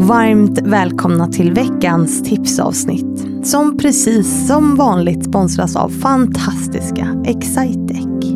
Varmt 0.00 0.58
välkomna 0.62 1.26
till 1.26 1.52
veckans 1.52 2.22
tipsavsnitt 2.22 3.46
som 3.46 3.78
precis 3.78 4.46
som 4.46 4.76
vanligt 4.76 5.24
sponsras 5.24 5.76
av 5.76 5.88
fantastiska 5.88 7.22
Excitec. 7.24 8.34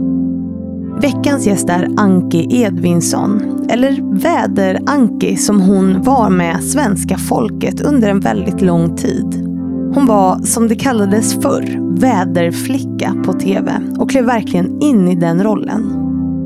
Veckans 1.00 1.46
gäst 1.46 1.68
är 1.68 1.88
Anki 1.96 2.62
Edvinsson, 2.62 3.42
eller 3.68 3.92
Väder-Anki 4.20 5.36
som 5.36 5.60
hon 5.60 6.02
var 6.02 6.30
med 6.30 6.64
svenska 6.64 7.18
folket 7.18 7.80
under 7.80 8.08
en 8.08 8.20
väldigt 8.20 8.60
lång 8.60 8.96
tid. 8.96 9.34
Hon 9.94 10.06
var, 10.06 10.38
som 10.38 10.68
det 10.68 10.76
kallades 10.76 11.34
förr, 11.34 11.96
väderflicka 12.00 13.14
på 13.24 13.32
TV 13.32 13.72
och 13.98 14.10
klev 14.10 14.24
verkligen 14.24 14.82
in 14.82 15.08
i 15.08 15.14
den 15.14 15.42
rollen. 15.42 16.03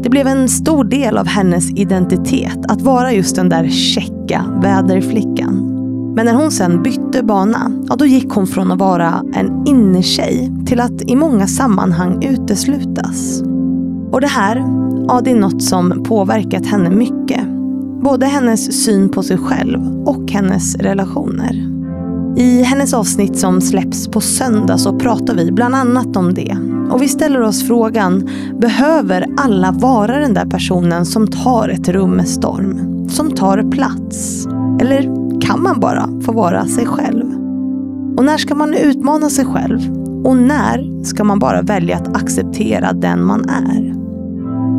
Det 0.08 0.10
blev 0.10 0.26
en 0.26 0.48
stor 0.48 0.84
del 0.84 1.18
av 1.18 1.26
hennes 1.26 1.70
identitet 1.70 2.58
att 2.68 2.82
vara 2.82 3.12
just 3.12 3.36
den 3.36 3.48
där 3.48 3.68
checka 3.68 4.44
väderflickan. 4.62 5.54
Men 6.16 6.26
när 6.26 6.34
hon 6.34 6.50
sen 6.50 6.82
bytte 6.82 7.22
bana, 7.22 7.72
ja, 7.88 7.96
då 7.96 8.06
gick 8.06 8.30
hon 8.30 8.46
från 8.46 8.72
att 8.72 8.78
vara 8.78 9.24
en 9.34 9.66
innertjej 9.66 10.52
till 10.66 10.80
att 10.80 11.02
i 11.02 11.16
många 11.16 11.46
sammanhang 11.46 12.24
uteslutas. 12.24 13.42
Och 14.12 14.20
det 14.20 14.26
här, 14.26 14.56
ja, 15.08 15.20
det 15.24 15.30
är 15.30 15.36
något 15.36 15.62
som 15.62 16.04
påverkat 16.04 16.66
henne 16.66 16.90
mycket. 16.90 17.46
Både 18.02 18.26
hennes 18.26 18.84
syn 18.84 19.08
på 19.08 19.22
sig 19.22 19.38
själv 19.38 20.08
och 20.08 20.30
hennes 20.30 20.76
relationer. 20.76 21.68
I 22.36 22.62
hennes 22.62 22.94
avsnitt 22.94 23.38
som 23.38 23.60
släpps 23.60 24.08
på 24.08 24.20
söndag 24.20 24.78
så 24.78 24.98
pratar 24.98 25.34
vi 25.34 25.52
bland 25.52 25.74
annat 25.74 26.16
om 26.16 26.34
det. 26.34 26.56
Och 26.90 27.02
vi 27.02 27.08
ställer 27.08 27.40
oss 27.40 27.66
frågan, 27.66 28.30
behöver 28.60 29.26
alla 29.36 29.72
vara 29.72 30.18
den 30.18 30.34
där 30.34 30.46
personen 30.46 31.06
som 31.06 31.26
tar 31.26 31.68
ett 31.68 31.88
rum 31.88 32.10
med 32.10 32.28
storm? 32.28 33.08
Som 33.08 33.30
tar 33.30 33.70
plats? 33.70 34.46
Eller 34.80 35.02
kan 35.40 35.62
man 35.62 35.80
bara 35.80 36.08
få 36.22 36.32
vara 36.32 36.66
sig 36.66 36.86
själv? 36.86 37.24
Och 38.16 38.24
när 38.24 38.38
ska 38.38 38.54
man 38.54 38.74
utmana 38.74 39.30
sig 39.30 39.44
själv? 39.44 39.80
Och 40.24 40.36
när 40.36 41.04
ska 41.04 41.24
man 41.24 41.38
bara 41.38 41.62
välja 41.62 41.96
att 41.96 42.16
acceptera 42.16 42.92
den 42.92 43.24
man 43.24 43.48
är? 43.48 43.94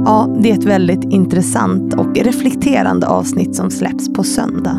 Ja, 0.06 0.38
det 0.42 0.52
är 0.52 0.54
ett 0.54 0.66
väldigt 0.66 1.04
intressant 1.04 1.94
och 1.94 2.18
reflekterande 2.18 3.08
avsnitt 3.08 3.56
som 3.56 3.72
släpps 3.72 4.14
på 4.14 4.24
söndag. 4.24 4.78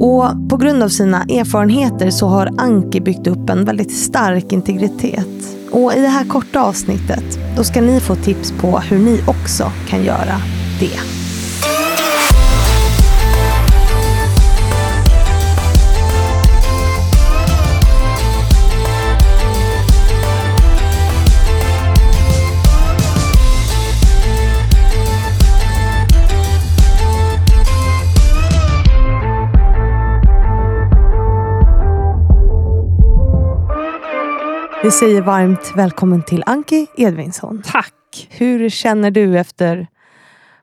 Och 0.00 0.48
på 0.48 0.56
grund 0.56 0.82
av 0.82 0.88
sina 0.88 1.22
erfarenheter 1.22 2.10
så 2.10 2.26
har 2.26 2.50
Anki 2.58 3.00
byggt 3.00 3.26
upp 3.26 3.50
en 3.50 3.64
väldigt 3.64 3.92
stark 3.92 4.52
integritet. 4.52 5.59
Och 5.70 5.94
i 5.94 6.00
det 6.00 6.08
här 6.08 6.24
korta 6.24 6.60
avsnittet, 6.60 7.38
då 7.56 7.64
ska 7.64 7.80
ni 7.80 8.00
få 8.00 8.14
tips 8.14 8.52
på 8.52 8.78
hur 8.78 8.98
ni 8.98 9.20
också 9.26 9.72
kan 9.88 10.04
göra 10.04 10.40
det. 10.80 11.19
Vi 34.90 34.94
säger 34.94 35.22
varmt 35.22 35.72
välkommen 35.76 36.22
till 36.22 36.42
Anki 36.46 36.86
Edvinsson. 36.96 37.62
Tack! 37.66 38.28
Hur 38.30 38.68
känner 38.70 39.10
du 39.10 39.38
efter 39.38 39.86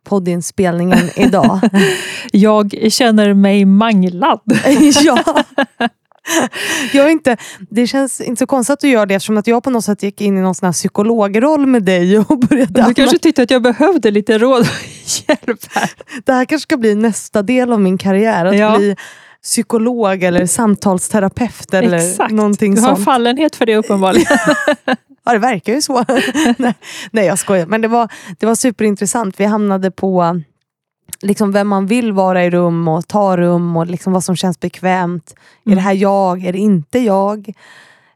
poddinspelningen 0.03 1.09
idag? 1.15 1.59
jag 2.31 2.75
känner 2.89 3.33
mig 3.33 3.65
manglad. 3.65 4.41
ja. 5.03 5.23
Jag 6.93 7.11
inte, 7.11 7.37
det 7.69 7.87
känns 7.87 8.21
inte 8.21 8.39
så 8.39 8.47
konstigt 8.47 8.73
att 8.73 8.79
du 8.79 8.89
gör 8.89 9.05
det 9.05 9.15
eftersom 9.15 9.37
att 9.37 9.47
jag 9.47 9.63
på 9.63 9.69
något 9.69 9.85
sätt 9.85 10.03
gick 10.03 10.21
in 10.21 10.37
i 10.37 10.41
någon 10.41 10.55
sån 10.55 10.65
här 10.65 10.73
psykologroll 10.73 11.65
med 11.65 11.83
dig. 11.83 12.19
Och 12.19 12.39
började 12.39 12.81
du 12.81 12.93
kanske 12.93 13.17
tyckte 13.17 13.43
att 13.43 13.51
jag 13.51 13.61
behövde 13.61 14.11
lite 14.11 14.37
råd 14.37 14.61
och 14.61 14.67
hjälp 15.27 15.59
här. 15.69 15.89
Det 16.25 16.33
här 16.33 16.45
kanske 16.45 16.63
ska 16.63 16.77
bli 16.77 16.95
nästa 16.95 17.41
del 17.41 17.73
av 17.73 17.81
min 17.81 17.97
karriär. 17.97 18.45
Att 18.45 18.57
ja. 18.57 18.77
bli 18.77 18.95
psykolog 19.47 20.23
eller 20.23 20.45
samtalsterapeut 20.45 21.73
eller 21.73 22.33
någonting 22.33 22.75
sånt. 22.75 22.85
Du 22.85 22.89
har 22.89 22.95
sånt. 22.95 23.05
fallenhet 23.05 23.55
för 23.55 23.65
det 23.65 23.77
uppenbarligen. 23.77 24.37
ja, 25.25 25.33
det 25.33 25.39
verkar 25.39 25.73
ju 25.73 25.81
så. 25.81 26.03
nej, 26.57 26.73
nej, 27.11 27.25
jag 27.25 27.39
skojar. 27.39 27.65
Men 27.65 27.81
det 27.81 27.87
var, 27.87 28.09
det 28.39 28.45
var 28.45 28.55
superintressant. 28.55 29.39
Vi 29.39 29.45
hamnade 29.45 29.91
på 29.91 30.41
liksom 31.21 31.51
vem 31.51 31.67
man 31.67 31.85
vill 31.85 32.11
vara 32.11 32.45
i 32.45 32.49
rum 32.49 32.87
och 32.87 33.07
ta 33.07 33.37
rum 33.37 33.77
och 33.77 33.87
liksom 33.87 34.13
vad 34.13 34.23
som 34.23 34.35
känns 34.35 34.59
bekvämt. 34.59 35.35
Mm. 35.65 35.71
Är 35.71 35.75
det 35.75 35.81
här 35.81 35.93
jag? 35.93 36.45
Är 36.45 36.53
det 36.53 36.59
inte 36.59 36.99
jag? 36.99 37.53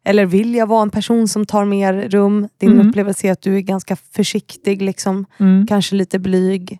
Eller 0.04 0.26
vill 0.26 0.56
jag 0.56 0.68
vara 0.68 0.82
en 0.82 0.90
person 0.90 1.28
som 1.28 1.46
tar 1.46 1.66
mer 1.66 1.94
rum? 1.94 2.48
Din 2.58 2.72
mm. 2.72 2.90
upplevelse 2.90 3.28
är 3.28 3.32
att 3.32 3.42
du 3.42 3.56
är 3.56 3.62
ganska 3.62 3.96
försiktig, 3.96 4.82
liksom. 4.82 5.26
Mm. 5.40 5.68
kanske 5.68 5.96
lite 5.96 6.20
blyg. 6.20 6.80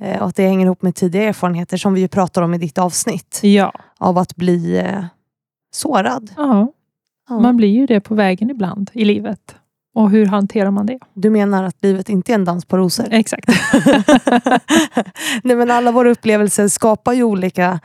Eh, 0.00 0.22
och 0.22 0.28
att 0.28 0.36
det 0.36 0.48
hänger 0.48 0.66
ihop 0.66 0.82
med 0.82 0.94
tidigare 0.94 1.26
erfarenheter 1.26 1.76
som 1.76 1.94
vi 1.94 2.00
ju 2.00 2.08
pratar 2.08 2.42
om 2.42 2.54
i 2.54 2.58
ditt 2.58 2.78
avsnitt. 2.78 3.40
Ja. 3.42 3.72
Av 3.98 4.18
att 4.18 4.36
bli 4.36 4.78
eh, 4.78 5.04
sårad. 5.74 6.30
Ja. 6.36 6.72
ja, 7.28 7.38
man 7.38 7.56
blir 7.56 7.68
ju 7.68 7.86
det 7.86 8.00
på 8.00 8.14
vägen 8.14 8.50
ibland 8.50 8.90
i 8.92 9.04
livet. 9.04 9.56
Och 9.94 10.10
hur 10.10 10.26
hanterar 10.26 10.70
man 10.70 10.86
det? 10.86 10.98
Du 11.14 11.30
menar 11.30 11.64
att 11.64 11.76
livet 11.82 12.08
inte 12.08 12.32
är 12.32 12.34
en 12.34 12.44
dans 12.44 12.64
på 12.64 12.76
rosor? 12.76 13.06
Exakt. 13.10 13.48
Nej, 15.42 15.56
men 15.56 15.70
alla 15.70 15.92
våra 15.92 16.10
upplevelser 16.10 16.68
skapar 16.68 17.12
ju 17.12 17.22
olika 17.22 17.80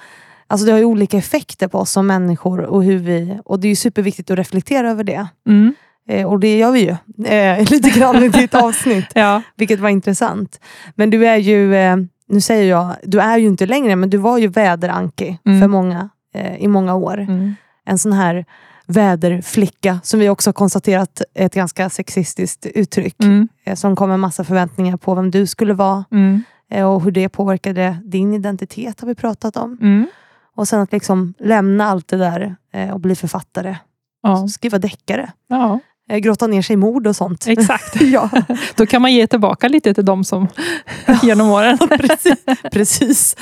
Alltså 0.48 0.66
det 0.66 0.72
har 0.72 0.80
ju 0.80 0.86
olika 0.86 1.18
effekter 1.18 1.68
på 1.68 1.78
oss 1.78 1.92
som 1.92 2.08
människor 2.08 2.62
och 2.62 2.84
hur 2.84 2.98
vi 2.98 3.40
och 3.46 3.60
det 3.60 3.68
är 3.68 3.70
ju 3.70 3.76
superviktigt 3.76 4.32
att 4.32 4.38
reflektera 4.38 4.92
över 4.92 5.04
det. 5.04 5.28
Mm. 5.48 5.76
Eh, 6.08 6.28
och 6.28 6.40
det 6.40 6.58
gör 6.58 6.72
vi 6.72 6.80
ju 6.80 7.26
eh, 7.28 7.60
lite 7.72 7.90
grann 7.90 8.24
i 8.24 8.30
ditt 8.30 8.56
avsnitt. 8.56 9.06
ja. 9.14 9.42
Vilket 9.56 9.80
var 9.80 9.90
intressant. 9.90 10.60
Men 10.96 11.10
du 11.10 11.28
är 11.28 11.38
ju, 11.38 11.76
eh, 11.76 11.98
nu 12.28 12.42
säger 12.42 12.70
jag, 12.70 12.96
du 13.04 13.20
är 13.20 13.38
ju 13.38 13.48
inte 13.48 13.66
längre, 13.66 13.96
men 13.96 14.10
du 14.10 14.18
var 14.18 14.38
ju 14.38 14.48
väderanki 14.48 15.40
mm. 15.46 15.62
för 15.62 15.68
många 15.68 16.10
eh, 16.36 16.56
i 16.56 16.68
många 16.68 16.96
år. 16.96 17.18
Mm. 17.18 17.56
En 17.86 18.00
sån 18.00 18.14
här 18.14 18.46
väderflicka, 18.88 20.00
som 20.04 20.20
vi 20.20 20.30
också 20.30 20.48
har 20.48 20.54
konstaterat 20.54 21.22
är 21.34 21.46
ett 21.46 21.54
ganska 21.54 21.90
sexistiskt 21.90 22.66
uttryck. 22.66 23.24
Mm. 23.24 23.48
Eh, 23.64 23.76
som 23.76 23.96
kom 23.96 24.10
med 24.10 24.20
massa 24.20 24.44
förväntningar 24.44 24.98
på 24.98 25.16
vem 25.16 25.32
du 25.32 25.48
skulle 25.48 25.74
vara. 25.74 26.06
Mm. 26.12 26.44
Eh, 26.72 26.94
och 26.94 27.02
hur 27.02 27.12
det 27.12 27.30
påverkade 27.30 27.98
din 28.06 28.34
identitet 28.34 29.02
har 29.02 29.08
vi 29.08 29.16
pratat 29.16 29.58
om. 29.58 29.78
Mm. 29.82 30.08
Och 30.56 30.68
sen 30.68 30.82
att 30.82 30.92
liksom 30.92 31.34
lämna 31.40 31.86
allt 31.86 32.08
det 32.08 32.18
där 32.18 32.56
och 32.94 33.00
bli 33.00 33.16
författare. 33.16 33.76
Ja. 34.24 34.48
Skriva 34.48 34.78
deckare. 34.78 35.32
Ja. 35.48 35.80
Eh, 36.14 36.20
grotta 36.20 36.48
ner 36.48 36.62
sig 36.62 36.74
i 36.74 36.78
mord 36.78 37.08
och 37.08 37.16
sånt. 37.16 37.48
Exakt. 37.48 37.96
ja. 38.02 38.30
Då 38.76 38.86
kan 38.86 39.02
man 39.02 39.14
ge 39.14 39.28
tillbaka 39.28 39.68
lite 39.68 39.94
till 39.94 40.06
dem 40.06 40.24
som 40.24 40.48
genom 41.24 41.50
åren. 41.50 41.78
precis. 41.78 42.46
precis. 42.72 43.36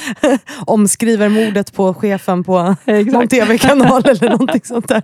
Omskriver 0.65 1.29
mordet 1.29 1.73
på 1.73 1.93
chefen 1.93 2.43
på 2.43 2.75
Exakt. 2.85 3.11
någon 3.11 3.27
tv-kanal 3.27 4.05
eller 4.05 4.29
någonting 4.29 4.61
sånt 4.63 4.87
där. 4.87 5.03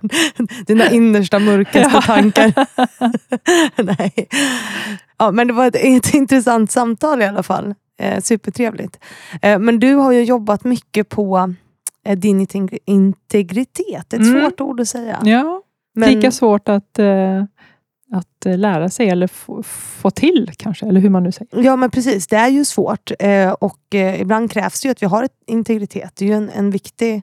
Dina 0.66 0.90
innersta 0.90 1.38
mörkaste 1.38 1.90
ja. 1.94 2.02
tankar. 2.02 2.52
Nej. 3.82 4.28
Ja, 5.18 5.30
men 5.30 5.46
det 5.46 5.52
var 5.52 5.66
ett, 5.66 5.76
ett 5.76 6.14
intressant 6.14 6.70
samtal 6.70 7.22
i 7.22 7.24
alla 7.24 7.42
fall. 7.42 7.74
Eh, 8.00 8.20
supertrevligt. 8.20 8.98
Eh, 9.42 9.58
men 9.58 9.78
du 9.78 9.94
har 9.94 10.12
ju 10.12 10.24
jobbat 10.24 10.64
mycket 10.64 11.08
på 11.08 11.54
eh, 12.04 12.18
din 12.18 12.46
integritet. 12.84 14.12
Ett 14.12 14.20
mm. 14.20 14.40
svårt 14.40 14.60
ord 14.60 14.80
att 14.80 14.88
säga. 14.88 15.18
Ja. 15.24 15.62
Men, 15.98 16.14
Lika 16.14 16.30
svårt 16.30 16.68
att, 16.68 16.98
eh, 16.98 17.44
att 18.12 18.46
eh, 18.46 18.58
lära 18.58 18.88
sig 18.88 19.08
eller 19.08 19.26
få, 19.26 19.62
få, 19.62 20.10
till 20.10 20.50
kanske, 20.56 20.86
eller 20.86 21.00
hur 21.00 21.10
man 21.10 21.22
nu 21.22 21.32
säger. 21.32 21.62
Ja 21.62 21.76
men 21.76 21.90
precis, 21.90 22.26
det 22.26 22.36
är 22.36 22.48
ju 22.48 22.64
svårt 22.64 23.10
eh, 23.18 23.50
och 23.50 23.94
eh, 23.94 24.20
ibland 24.20 24.50
krävs 24.50 24.80
det 24.80 24.88
ju 24.88 24.92
att 24.92 25.02
vi 25.02 25.06
har 25.06 25.24
ett 25.24 25.42
integritet. 25.46 26.12
Det 26.16 26.24
är 26.24 26.28
ju 26.28 26.34
en, 26.34 26.50
en, 26.50 26.70
viktig, 26.70 27.22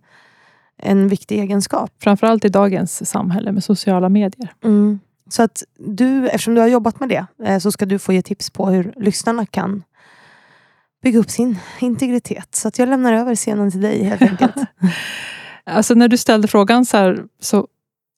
en 0.77 1.07
viktig 1.07 1.39
egenskap. 1.39 1.91
Framförallt 1.99 2.45
i 2.45 2.49
dagens 2.49 3.09
samhälle 3.09 3.51
med 3.51 3.63
sociala 3.63 4.09
medier. 4.09 4.53
Mm. 4.63 4.99
Så 5.29 5.43
att 5.43 5.63
du, 5.78 6.28
eftersom 6.28 6.55
du 6.55 6.61
har 6.61 6.67
jobbat 6.67 6.99
med 6.99 7.09
det, 7.09 7.25
eh, 7.45 7.59
så 7.59 7.71
ska 7.71 7.85
du 7.85 7.99
få 7.99 8.13
ge 8.13 8.21
tips 8.21 8.49
på 8.49 8.69
hur 8.69 8.93
lyssnarna 8.95 9.45
kan 9.45 9.83
bygga 11.03 11.19
upp 11.19 11.29
sin 11.29 11.59
integritet. 11.79 12.55
Så 12.55 12.67
att 12.67 12.79
jag 12.79 12.89
lämnar 12.89 13.13
över 13.13 13.35
scenen 13.35 13.71
till 13.71 13.81
dig 13.81 14.03
helt 14.03 14.21
enkelt. 14.21 14.55
alltså 15.63 15.93
när 15.93 16.07
du 16.07 16.17
ställde 16.17 16.47
frågan 16.47 16.85
så, 16.85 16.97
här, 16.97 17.23
så 17.39 17.67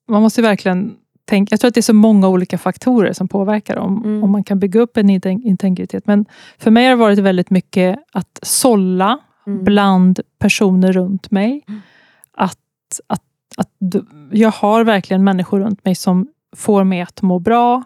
man 0.08 0.22
måste 0.22 0.42
verkligen 0.42 0.96
tänka, 1.26 1.54
jag 1.54 1.60
tror 1.60 1.68
att 1.68 1.74
det 1.74 1.80
är 1.80 1.82
så 1.82 1.94
många 1.94 2.28
olika 2.28 2.58
faktorer 2.58 3.14
som 3.14 3.28
påverkar 3.28 3.78
om, 3.78 4.04
mm. 4.06 4.24
om 4.24 4.32
man 4.32 4.44
kan 4.44 4.60
bygga 4.60 4.80
upp 4.80 4.98
en 4.98 5.10
integritet. 5.10 6.08
Men 6.08 6.26
för 6.58 6.72
mig 6.72 6.84
har 6.84 6.90
det 6.90 6.96
varit 6.96 7.20
väldigt 7.20 7.50
mycket 7.50 8.00
att 8.12 8.40
sålla 8.42 9.20
mm. 9.48 9.64
bland 9.64 10.20
personer 10.40 10.92
runt 10.92 11.32
mig. 11.32 11.64
Mm. 11.68 11.82
Att, 12.32 13.00
att, 13.08 13.24
att 13.58 13.70
jag 14.32 14.52
har 14.52 14.84
verkligen 14.84 15.24
människor 15.24 15.60
runt 15.60 15.86
mig 15.86 15.96
som 15.96 16.28
får 16.56 16.84
mig 16.84 17.02
att 17.02 17.22
må 17.22 17.40
bra. 17.40 17.84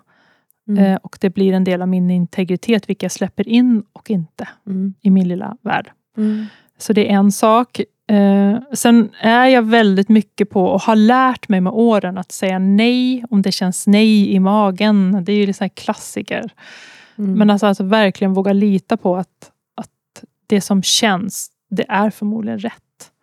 Mm. 0.68 0.84
Eh, 0.84 1.00
och 1.04 1.18
det 1.22 1.30
blir 1.30 1.54
en 1.54 1.64
del 1.64 1.82
av 1.82 1.88
min 1.88 2.10
integritet, 2.10 2.90
vilka 2.90 3.04
jag 3.04 3.12
släpper 3.12 3.48
in 3.48 3.84
och 3.94 4.12
inte 4.12 4.48
mm. 4.68 4.94
i 5.02 5.10
min 5.10 5.28
lilla 5.28 5.58
värld. 5.62 5.92
Mm. 6.18 6.46
Så 6.78 6.94
det 6.94 7.12
är 7.12 7.14
en 7.14 7.32
sak. 7.32 7.82
Eh, 8.12 8.58
sen 8.74 9.10
är 9.20 9.48
jag 9.48 9.62
väldigt 9.62 10.10
mycket 10.10 10.50
på 10.50 10.66
och 10.66 10.82
har 10.82 10.96
lärt 10.96 11.50
mig 11.50 11.62
med 11.62 11.74
åren 11.74 12.18
att 12.18 12.32
säga 12.32 12.60
nej 12.60 13.26
om 13.30 13.42
det 13.42 13.52
känns 13.52 13.88
nej 13.88 14.32
i 14.32 14.40
magen. 14.40 15.24
Det 15.24 15.32
är 15.32 15.36
ju 15.36 15.54
en 15.60 15.70
klassiker. 15.70 16.52
Mm. 17.18 17.34
Men 17.34 17.50
alltså, 17.50 17.68
alltså 17.68 17.84
verkligen 17.84 18.34
våga 18.34 18.54
lita 18.54 18.98
på 18.98 19.16
att, 19.16 19.52
att 19.76 20.24
det 20.48 20.62
som 20.62 20.84
känns, 20.84 21.50
det 21.70 21.86
är 21.90 22.10
förmodligen 22.10 22.60
rätt. 22.60 22.74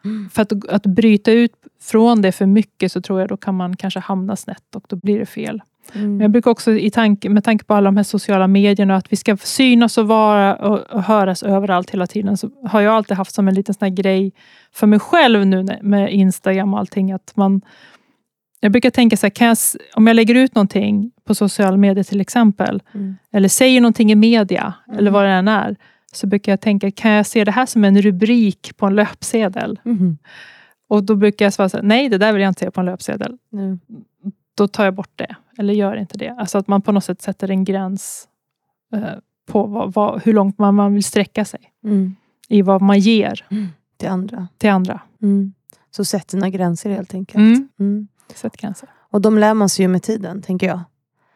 Mm. 0.05 0.31
För 0.31 0.43
att, 0.43 0.69
att 0.69 0.87
bryta 0.87 1.33
ut 1.33 1.53
från 1.81 2.23
det 2.23 2.33
för 2.33 2.47
mycket 2.47 2.93
så 2.93 3.01
tror 3.01 3.21
jag 3.21 3.29
då 3.29 3.37
kan 3.37 3.55
man 3.55 3.77
kanske 3.77 4.01
hamna 4.01 4.37
snett 4.37 4.75
och 4.75 4.85
då 4.89 4.97
blir 4.97 5.19
det 5.19 5.27
fel. 5.27 5.63
Mm. 5.95 6.11
Men 6.11 6.21
jag 6.21 6.31
brukar 6.31 6.51
också, 6.51 6.73
i 6.73 6.91
tanke, 6.91 7.29
med 7.29 7.45
tanke 7.45 7.65
på 7.65 7.75
alla 7.75 7.85
de 7.85 7.97
här 7.97 8.05
sociala 8.05 8.47
medierna, 8.47 8.97
att 8.97 9.13
vi 9.13 9.17
ska 9.17 9.37
synas 9.37 9.99
och 9.99 10.09
vara 10.09 10.57
och, 10.57 10.79
och 10.79 11.03
höras 11.03 11.43
överallt 11.43 11.91
hela 11.91 12.07
tiden, 12.07 12.37
så 12.37 12.51
har 12.65 12.81
jag 12.81 12.95
alltid 12.95 13.17
haft 13.17 13.35
som 13.35 13.49
en 13.49 13.55
liten 13.55 13.75
sån 13.75 13.95
grej 13.95 14.33
för 14.73 14.87
mig 14.87 14.99
själv 14.99 15.47
nu 15.47 15.67
med 15.83 16.13
Instagram 16.13 16.75
och 16.75 16.81
allting, 16.81 17.13
att 17.13 17.33
man 17.35 17.61
jag 18.61 18.73
brukar 18.73 18.91
tänka 18.91 19.17
så 19.17 19.27
här, 19.27 19.33
jag, 19.47 19.57
om 19.95 20.07
jag 20.07 20.15
lägger 20.15 20.35
ut 20.35 20.55
någonting 20.55 21.11
på 21.25 21.35
sociala 21.35 21.77
medier 21.77 22.05
till 22.05 22.21
exempel, 22.21 22.83
mm. 22.95 23.17
eller 23.33 23.49
säger 23.49 23.81
någonting 23.81 24.13
i 24.13 24.15
media, 24.15 24.75
mm. 24.89 24.99
eller 24.99 25.11
vad 25.11 25.25
det 25.25 25.31
än 25.31 25.49
är, 25.49 25.77
så 26.13 26.27
brukar 26.27 26.53
jag 26.53 26.61
tänka, 26.61 26.91
kan 26.91 27.11
jag 27.11 27.27
se 27.27 27.45
det 27.45 27.51
här 27.51 27.67
som 27.67 27.85
en 27.85 28.03
rubrik 28.03 28.77
på 28.77 28.87
en 28.87 28.95
löpsedel? 28.95 29.81
Mm. 29.85 30.19
Och 30.89 31.05
då 31.05 31.17
brukar 31.17 31.47
jag 31.47 31.53
svara, 31.53 31.69
så 31.69 31.77
här, 31.77 31.85
nej 31.85 32.09
det 32.09 32.19
där 32.19 32.33
vill 32.33 32.43
jag 32.43 32.51
inte 32.51 32.61
se 32.61 32.71
på 32.71 32.81
en 32.81 32.87
löpsedel. 32.87 33.39
Då 34.59 34.69
tar 34.69 34.85
jag 34.85 34.95
bort 34.95 35.13
det, 35.17 35.37
eller 35.59 35.75
gör 35.75 35.97
inte 35.97 36.19
det. 36.19 36.37
Alltså 36.39 36.59
att 36.59 36.69
man 36.69 36.83
på 36.83 36.93
något 36.93 37.05
sätt 37.05 37.23
sätter 37.23 37.51
en 37.51 37.65
gräns 37.65 38.29
eh, 38.95 39.01
på 39.47 39.63
vad, 39.67 39.93
vad, 39.93 40.23
hur 40.23 40.33
långt 40.33 40.59
man, 40.59 40.75
man 40.75 40.95
vill 40.95 41.05
sträcka 41.05 41.45
sig. 41.45 41.61
Mm. 41.85 42.17
I 42.49 42.63
vad 42.63 42.83
man 42.83 42.99
ger. 42.99 43.47
Mm. 43.51 43.67
Till 43.97 44.09
andra. 44.09 44.49
Till 44.59 44.71
andra. 44.71 45.01
Mm. 45.23 45.53
Så 45.91 46.05
sätt 46.05 46.29
dina 46.29 46.51
gränser 46.51 46.91
helt 46.91 47.15
enkelt. 47.15 47.71
Mm. 47.79 48.09
Sätt 48.35 48.57
gränser. 48.57 48.89
Och 49.11 49.21
de 49.21 49.39
lär 49.39 49.55
man 49.55 49.69
sig 49.69 49.85
ju 49.85 49.89
med 49.89 50.03
tiden, 50.03 50.43
tänker 50.43 50.67
jag. 50.67 50.81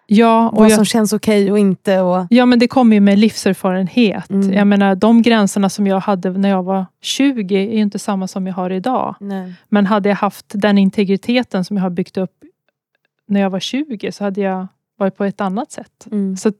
Ja, 0.07 0.49
och 0.49 0.59
Vad 0.59 0.71
jag, 0.71 0.77
som 0.77 0.85
känns 0.85 1.13
okej 1.13 1.43
okay 1.43 1.53
och 1.53 1.59
inte. 1.59 2.01
Och... 2.01 2.27
Ja, 2.31 2.47
men 2.47 2.59
det 2.59 2.69
kommer 2.69 2.97
ju 2.97 3.01
med 3.01 3.19
livserfarenhet. 3.19 4.31
Mm. 4.31 4.53
Jag 4.53 4.67
menar, 4.67 4.95
de 4.95 5.23
gränserna 5.23 5.69
som 5.69 5.87
jag 5.87 6.01
hade 6.01 6.31
när 6.31 6.49
jag 6.49 6.63
var 6.63 6.87
20 7.01 7.55
är 7.57 7.79
inte 7.79 7.99
samma 7.99 8.29
som 8.29 8.47
jag 8.47 8.55
har 8.55 8.71
idag. 8.71 9.15
Nej. 9.21 9.55
Men 9.69 9.87
hade 9.87 10.09
jag 10.09 10.17
haft 10.17 10.47
den 10.49 10.79
integriteten 10.79 11.65
som 11.65 11.77
jag 11.77 11.85
har 11.85 11.91
byggt 11.91 12.17
upp 12.17 12.33
när 13.29 13.41
jag 13.41 13.51
var 13.51 13.61
20 13.61 14.13
så 14.13 14.25
hade 14.25 14.41
jag 14.41 14.67
varit 14.99 15.17
på 15.17 15.25
ett 15.25 15.41
annat 15.41 15.73
sätt. 15.73 16.07
Mm. 16.11 16.37
Så 16.37 16.53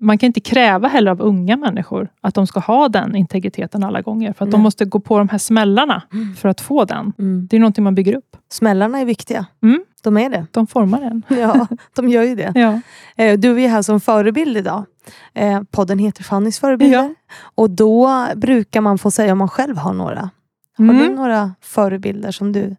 man 0.00 0.18
kan 0.18 0.26
inte 0.26 0.40
kräva 0.40 0.88
heller 0.88 1.10
av 1.10 1.20
unga 1.20 1.56
människor 1.56 2.08
att 2.20 2.34
de 2.34 2.46
ska 2.46 2.60
ha 2.60 2.88
den 2.88 3.16
integriteten 3.16 3.84
alla 3.84 4.00
gånger. 4.00 4.32
För 4.32 4.44
att 4.44 4.50
de 4.50 4.60
måste 4.60 4.84
gå 4.84 5.00
på 5.00 5.18
de 5.18 5.28
här 5.28 5.38
smällarna 5.38 6.02
mm. 6.12 6.34
för 6.34 6.48
att 6.48 6.60
få 6.60 6.84
den. 6.84 7.12
Mm. 7.18 7.46
Det 7.50 7.56
är 7.56 7.60
någonting 7.60 7.84
man 7.84 7.94
bygger 7.94 8.14
upp. 8.14 8.36
Smällarna 8.50 8.98
är 8.98 9.04
viktiga. 9.04 9.46
Mm. 9.62 9.84
De 10.02 10.16
är 10.16 10.30
det. 10.30 10.46
De 10.50 10.66
formar 10.66 11.02
en. 11.02 11.22
ja, 11.38 11.66
de 11.96 12.08
gör 12.08 12.22
ju 12.22 12.34
det. 12.34 12.52
Ja. 12.54 12.80
Eh, 13.24 13.38
du 13.38 13.62
är 13.62 13.68
här 13.68 13.82
som 13.82 14.00
förebild 14.00 14.56
idag. 14.56 14.84
Eh, 15.34 15.62
podden 15.70 15.98
heter 15.98 16.24
Fannys 16.24 16.58
förebilder. 16.58 16.98
Ja. 16.98 17.14
Och 17.54 17.70
då 17.70 18.26
brukar 18.36 18.80
man 18.80 18.98
få 18.98 19.10
säga 19.10 19.32
om 19.32 19.38
man 19.38 19.48
själv 19.48 19.76
har 19.76 19.92
några. 19.92 20.30
Har 20.78 20.84
du 20.84 21.04
mm. 21.04 21.14
några 21.14 21.54
förebilder 21.60 22.30
som 22.30 22.52
du 22.52 22.76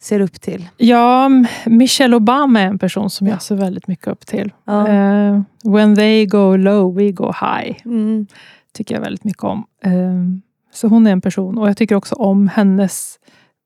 ser 0.00 0.20
upp 0.20 0.40
till? 0.40 0.68
Ja, 0.76 1.30
Michelle 1.66 2.16
Obama 2.16 2.60
är 2.60 2.66
en 2.66 2.78
person 2.78 3.10
som 3.10 3.26
jag 3.26 3.42
ser 3.42 3.56
väldigt 3.56 3.86
mycket 3.86 4.08
upp 4.08 4.26
till. 4.26 4.52
Ja. 4.64 4.88
Uh, 4.88 5.42
when 5.64 5.96
they 5.96 6.26
go 6.26 6.56
low, 6.56 6.94
we 6.94 7.10
go 7.10 7.32
high. 7.40 7.76
Mm. 7.84 8.26
Tycker 8.72 8.94
jag 8.94 9.02
väldigt 9.02 9.24
mycket 9.24 9.44
om. 9.44 9.64
Uh, 9.86 10.38
så 10.72 10.88
hon 10.88 11.06
är 11.06 11.12
en 11.12 11.20
person 11.20 11.58
och 11.58 11.68
jag 11.68 11.76
tycker 11.76 11.94
också 11.94 12.14
om 12.14 12.48
hennes 12.48 13.18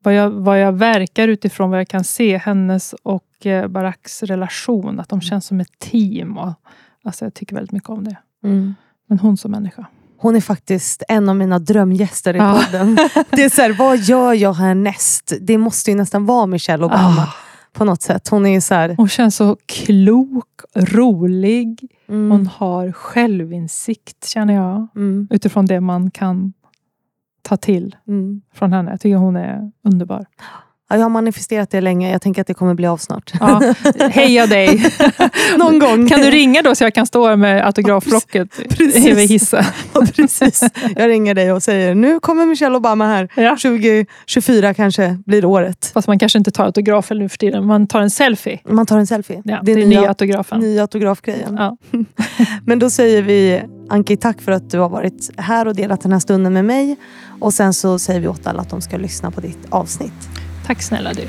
vad 0.05 0.13
jag, 0.13 0.29
vad 0.29 0.61
jag 0.61 0.71
verkar 0.71 1.27
utifrån 1.27 1.69
vad 1.69 1.79
jag 1.79 1.87
kan 1.87 2.03
se, 2.03 2.37
hennes 2.37 2.93
och 2.93 3.45
eh, 3.45 3.67
Baracks 3.67 4.23
relation, 4.23 4.99
att 4.99 5.09
de 5.09 5.15
mm. 5.15 5.21
känns 5.21 5.45
som 5.45 5.59
ett 5.59 5.79
team. 5.79 6.37
Och, 6.37 6.53
alltså 7.03 7.25
jag 7.25 7.33
tycker 7.33 7.55
väldigt 7.55 7.71
mycket 7.71 7.89
om 7.89 8.03
det. 8.03 8.17
Mm. 8.43 8.75
Men 9.07 9.19
hon 9.19 9.37
som 9.37 9.51
människa. 9.51 9.85
Hon 10.25 10.35
är 10.35 10.41
faktiskt 10.41 11.03
en 11.07 11.29
av 11.29 11.35
mina 11.35 11.59
drömgäster 11.59 12.33
i 12.33 12.37
ja. 12.37 12.63
podden. 12.65 12.95
det 13.29 13.43
är 13.43 13.49
så 13.49 13.61
här, 13.61 13.73
vad 13.73 13.97
gör 13.97 14.33
jag 14.33 14.53
härnäst? 14.53 15.33
Det 15.41 15.57
måste 15.57 15.91
ju 15.91 15.97
nästan 15.97 16.25
vara 16.25 16.45
Michelle 16.45 16.85
Obama. 16.85 17.21
Ah. 17.21 17.33
På 17.73 17.85
något 17.85 18.01
sätt. 18.01 18.27
Hon 18.27 18.45
är 18.45 18.59
så 18.59 18.73
här... 18.73 18.95
Hon 18.97 19.07
känns 19.09 19.35
så 19.35 19.57
klok, 19.65 20.61
rolig. 20.75 21.91
Mm. 22.09 22.31
Hon 22.31 22.47
har 22.47 22.91
självinsikt 22.91 24.27
känner 24.27 24.53
jag. 24.53 24.87
Mm. 24.95 25.27
Utifrån 25.31 25.65
det 25.65 25.79
man 25.79 26.11
kan 26.11 26.53
ta 27.41 27.57
till 27.57 27.95
mm. 28.07 28.41
från 28.53 28.73
henne. 28.73 28.91
Jag 28.91 29.01
tycker 29.01 29.15
hon 29.15 29.35
är 29.35 29.71
underbar. 29.83 30.25
Ja, 30.89 30.95
jag 30.95 31.03
har 31.03 31.09
manifesterat 31.09 31.71
det 31.71 31.81
länge. 31.81 32.11
Jag 32.11 32.21
tänker 32.21 32.41
att 32.41 32.47
det 32.47 32.53
kommer 32.53 32.73
bli 32.73 32.87
av 32.87 32.97
snart. 32.97 33.33
Ja, 33.39 33.73
heja 34.09 34.47
dig! 34.47 34.93
Någon 35.57 35.79
gång. 35.79 36.07
Kan 36.07 36.19
du 36.19 36.31
ringa 36.31 36.61
då 36.61 36.75
så 36.75 36.83
jag 36.83 36.93
kan 36.93 37.05
stå 37.05 37.35
med 37.35 37.65
autografblocket 37.65 38.59
över 38.79 39.27
hissen? 39.27 39.63
precis. 40.15 40.63
Jag 40.95 41.09
ringer 41.09 41.33
dig 41.33 41.51
och 41.51 41.63
säger 41.63 41.95
nu 41.95 42.19
kommer 42.19 42.45
Michelle 42.45 42.75
Obama 42.75 43.07
här. 43.07 43.29
Ja. 43.35 43.49
2024 43.49 44.73
kanske 44.73 45.17
blir 45.25 45.45
året. 45.45 45.91
Fast 45.93 46.07
man 46.07 46.19
kanske 46.19 46.37
inte 46.37 46.51
tar 46.51 46.65
autografen 46.65 47.17
nu 47.17 47.29
för 47.29 47.37
tiden. 47.37 47.65
Man 47.65 47.87
tar 47.87 48.01
en 48.01 48.09
selfie. 48.11 48.59
Man 48.69 48.85
tar 48.85 48.97
en 48.97 49.07
selfie. 49.07 49.41
Ja, 49.45 49.59
det 49.63 49.71
är, 49.71 49.75
det 49.75 49.81
är 49.81 49.85
nya, 49.85 49.99
nya 49.99 50.09
autografen. 50.09 50.59
Nya 50.59 50.81
autografgrejen. 50.81 51.55
Ja. 51.59 51.77
Men 52.65 52.79
då 52.79 52.89
säger 52.89 53.21
vi 53.21 53.61
Anki, 53.89 54.17
tack 54.17 54.41
för 54.41 54.51
att 54.51 54.69
du 54.69 54.79
har 54.79 54.89
varit 54.89 55.31
här 55.37 55.67
och 55.67 55.75
delat 55.75 56.01
den 56.01 56.11
här 56.11 56.19
stunden 56.19 56.53
med 56.53 56.65
mig. 56.65 56.95
Och 57.39 57.53
sen 57.53 57.73
så 57.73 57.99
säger 57.99 58.19
vi 58.19 58.27
åt 58.27 58.47
alla 58.47 58.61
att 58.61 58.69
de 58.69 58.81
ska 58.81 58.97
lyssna 58.97 59.31
på 59.31 59.41
ditt 59.41 59.59
avsnitt. 59.69 60.44
Tack 60.65 60.81
snälla 60.81 61.13
du. 61.13 61.27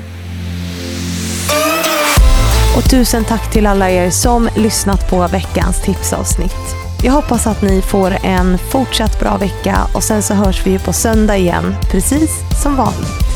Och 2.77 2.89
tusen 2.89 3.25
tack 3.25 3.51
till 3.51 3.67
alla 3.67 3.89
er 3.89 4.09
som 4.09 4.49
lyssnat 4.55 5.09
på 5.09 5.27
veckans 5.27 5.81
tipsavsnitt. 5.81 6.75
Jag 7.03 7.13
hoppas 7.13 7.47
att 7.47 7.61
ni 7.61 7.81
får 7.81 8.17
en 8.23 8.57
fortsatt 8.57 9.19
bra 9.19 9.37
vecka 9.37 9.77
och 9.93 10.03
sen 10.03 10.23
så 10.23 10.33
hörs 10.33 10.67
vi 10.67 10.79
på 10.79 10.93
söndag 10.93 11.37
igen, 11.37 11.75
precis 11.91 12.31
som 12.63 12.75
vanligt. 12.75 13.26